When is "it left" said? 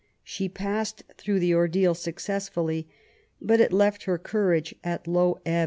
3.59-4.05